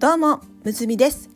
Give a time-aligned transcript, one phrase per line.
[0.00, 1.28] どうもむつみです。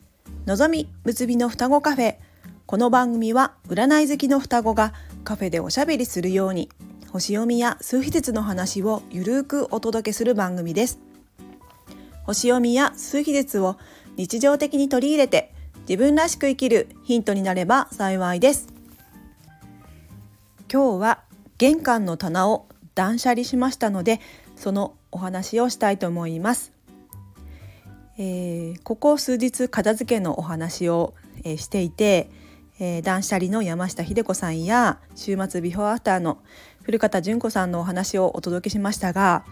[0.46, 2.16] のぞみむつみの双子カフェ。
[2.64, 6.70] この番組は占い好きの双子がカフェでおしゃべりするように
[7.12, 10.98] 星読みや数秘術の話をゆるーくお届けする番組です。
[12.22, 13.76] 星読みや数秘術を
[14.16, 15.52] 日常的に取り入れて
[15.86, 18.68] 自分らしく生きるヒントになれば幸いです。
[20.72, 21.20] 今日は
[21.58, 24.22] 玄関の棚を断捨離しましたので
[24.56, 26.72] そのお話をしたいと思います、
[28.16, 31.14] えー、ここ数日片付けのお話を、
[31.44, 32.30] えー、していて、
[32.78, 36.38] えー、断捨離の山下秀子さんや週末ビフォーアフターの
[36.82, 39.44] 古方純子さんのお話をお届けしましたが、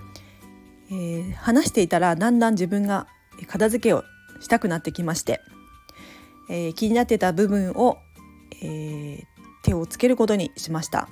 [0.91, 3.06] えー、話していたらだんだん自分が
[3.48, 4.05] 片付けを
[4.41, 5.41] したくなってきまして、
[6.48, 7.98] えー、気になってた部分を、
[8.62, 9.25] えー、
[9.65, 11.09] 手をつけることにしました。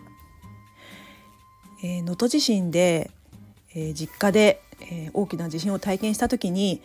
[1.82, 3.10] 能登、地震で、
[3.74, 6.82] えー、実家で、えー、大きな地震を体験した時に、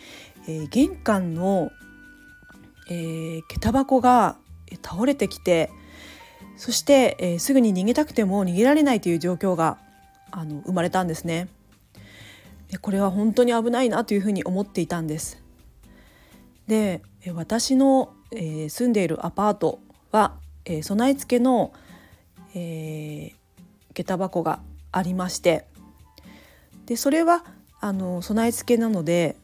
[0.47, 1.71] えー、玄関の、
[2.89, 4.37] えー、下駄箱が
[4.83, 5.69] 倒れてきて
[6.57, 9.77] そして、え、すぐに逃げたくても逃げられないという状況が
[10.31, 11.49] あの生まれたんですね。
[12.69, 15.41] でこれは本当に危ないなというふうに思っていたんです。
[16.67, 17.01] で
[17.33, 19.79] 私の、え、住んでいるアパート
[20.11, 21.73] は、え、備え付けの、
[22.55, 23.33] えー、
[23.93, 24.61] 下駄箱が
[24.91, 25.65] ありまして
[26.85, 27.43] でそれは
[27.79, 29.35] あの備え付けなので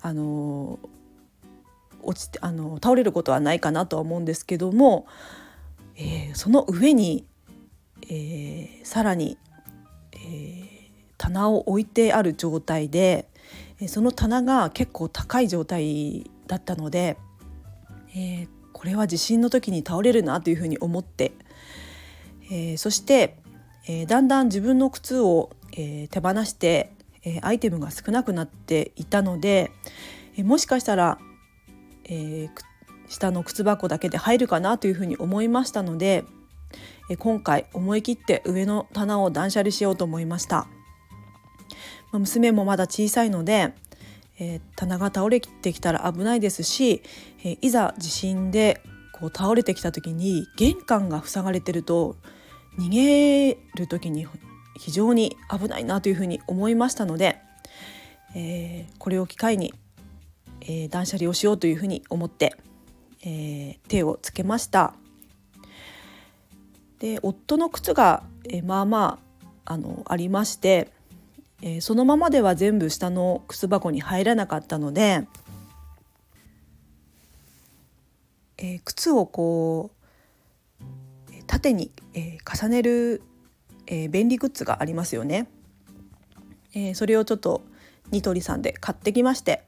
[0.00, 0.78] あの
[2.02, 5.06] 落ちてあの倒れることはないかなとは思うんですけども、
[5.96, 7.26] えー、その上に、
[8.08, 9.38] えー、さらに、
[10.12, 10.68] えー、
[11.18, 13.28] 棚を置いてある状態で
[13.88, 17.16] その棚が結構高い状態だったので、
[18.14, 21.32] えー、これは地震の時に倒れるなというふうに思って、
[22.50, 23.38] えー、そして
[23.88, 26.92] えー、だんだん自分の靴を、えー、手放して、
[27.26, 29.72] えー、アイテムが少なくなっていたので、
[30.36, 31.18] えもしかしたら、
[32.08, 32.48] え
[33.08, 36.24] 下の靴箱だけで入るかなというふうに思いましたので、
[37.10, 40.68] え今回思い切って上の棚を断捨離しようと思いました。
[42.12, 43.74] まあ、娘もまだ小さいので、
[44.38, 47.02] え棚が倒れてきたら危ないですし、
[47.42, 48.80] えいざ地震で
[49.12, 52.16] こう倒れてきた時に玄関が塞がれてると
[52.78, 54.28] 逃げる時に
[54.78, 57.40] 非常に危ないなというふうに思いましたので、
[58.34, 59.74] えー、これを機会に、
[60.60, 62.56] えー、断捨離をしようというふうに思って、
[63.22, 64.94] えー、手をつけました。
[66.98, 69.18] で夫の靴が、えまあま
[69.64, 70.88] ああのありまして、
[71.60, 75.26] えそのままでは全部下の靴箱に入らなかったので、
[78.56, 79.96] え靴をこう
[81.46, 83.22] 縦に、えー、重ねる、
[83.86, 85.48] えー、便利グッズがありますよね。
[86.74, 87.62] えー、それをちょっと
[88.10, 89.64] ニトリさんで買ってきまして、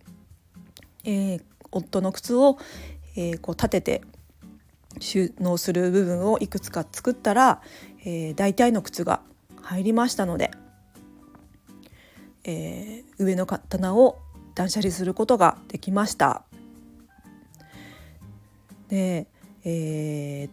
[1.05, 2.59] えー、夫の靴を、
[3.17, 4.03] え、こう立てて
[5.01, 7.63] 収納する部分をいくつか作ったら、
[8.05, 9.23] え、大体の靴が
[9.63, 10.51] 入りましたので、
[12.45, 14.19] え、上の棚を
[14.55, 16.45] 断捨離することができました。
[18.89, 19.29] で、
[19.65, 20.49] え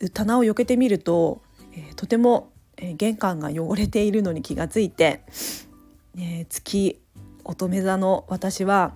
[0.00, 1.42] ー、棚を避けてみると、
[1.72, 2.49] えー、とても、
[2.80, 5.22] えー、玄関が汚れているのに気がついて、
[6.18, 7.00] えー、月
[7.44, 8.92] 乙女座の私は、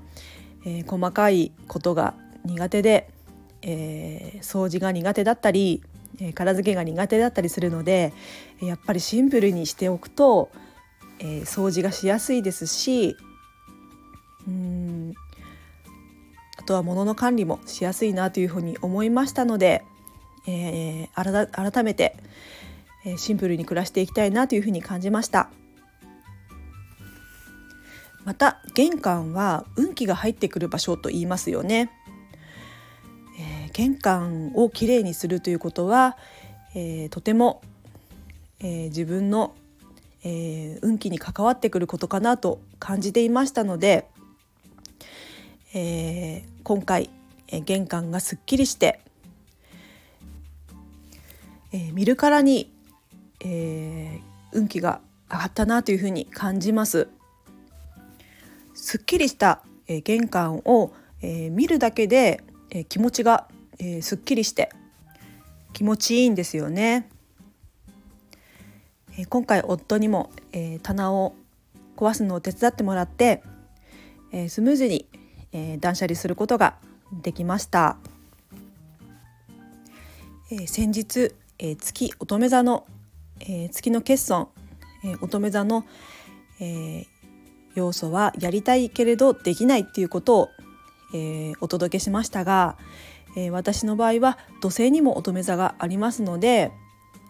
[0.67, 2.15] えー、細かいことが
[2.45, 3.11] 苦手で、
[3.63, 5.83] え、掃除が苦手だったり、
[6.21, 8.13] え、片付けが苦手だったりするので
[8.61, 10.51] やっぱりシンプルにしておくと、
[11.21, 13.17] え、掃除がしやすいですし
[14.47, 15.15] うん
[16.59, 19.85] あとは物の管理もしやすいなというふうに思いましたので、
[20.47, 22.17] えー、改めて、
[23.05, 25.51] えシンプルに暮らしていきたいなというふうに感じました。
[28.25, 31.91] また玄関は運気が入ってくる場所と言いますよね、
[33.39, 36.17] えー、玄関をきれいにするということは、
[36.75, 37.61] えー、とても、
[38.61, 39.55] えー、自分の、
[40.27, 44.09] え運気に関わってくることかなと感じていましたので、
[45.75, 47.11] え今回、
[47.49, 49.05] え玄関がすっきりして
[51.75, 52.73] えー、見るからに、
[53.45, 55.01] えー、運気が
[55.31, 57.09] 上がったなというふうに感じます。
[58.75, 60.93] すっきりした、えー、玄関を、
[61.23, 63.49] えー、見るだけで、えー、気持ちが、
[63.79, 64.71] えー、すっきりして
[65.73, 67.09] 気持ちいいんですよね。
[69.19, 71.35] えー、今回夫にも、えー、棚を
[71.97, 73.43] 壊すのを手伝ってもらって、
[74.33, 75.07] えー、スムーズに、
[75.53, 76.77] えー、断捨離することが
[77.23, 77.99] できました。
[80.51, 82.87] えー、先日えー、月乙女座の、
[83.41, 84.49] えー、月の欠損、
[85.05, 85.85] えー、乙女座の、
[86.61, 87.07] えー、
[87.75, 90.49] 要素はやりたいけれどできないっていうことを、
[91.15, 92.77] え、お届けしましたが、
[93.37, 96.73] え、私の場合は土星にも乙女座がありますので、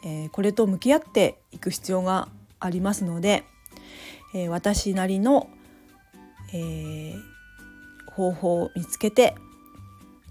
[0.05, 2.29] え、これと向き合っていく必要が
[2.61, 3.45] ありますので、
[4.35, 5.49] え私なりの、
[6.53, 7.15] え
[8.13, 9.35] 方法を見つけて、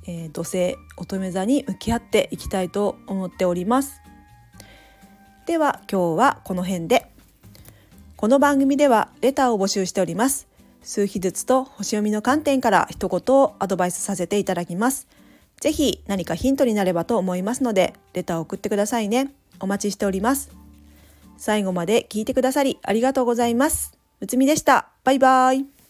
[0.08, 4.03] え土星乙女座に向き合っていきたいと思っております。
[5.46, 7.12] では今日はこの辺で。
[8.16, 10.48] この番組ではレターを募集しております。
[10.84, 15.06] 数秘術と星読みの観点から一言をアドバイスさせていただきます。
[15.60, 19.34] ぜひ何かヒントになればと思いますので、レターを送ってくださいね。
[19.60, 20.50] お待ちしております。
[21.38, 23.98] 最後まで聞いてくださりありがとうございます。
[24.22, 24.88] むつみでした。
[25.04, 25.83] バイバイ。